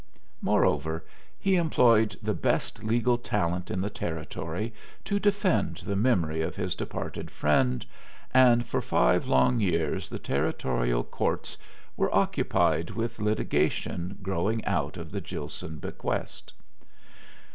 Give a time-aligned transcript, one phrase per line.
[0.41, 1.05] Moreover,
[1.39, 4.73] he employed the best legal talent in the Territory
[5.05, 7.85] to defend the memory of his departed friend,
[8.33, 11.55] and for five long years the Territorial courts
[11.95, 16.51] were occupied with litigation growing out of the Gilson bequest.